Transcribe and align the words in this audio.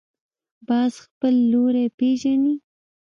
باز 0.67 0.93
خپل 1.03 1.33
لوری 1.51 1.85
پېژني 1.97 2.53